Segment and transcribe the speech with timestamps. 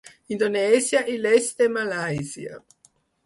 [0.35, 2.57] Indonèsia i l'est de Malàisia.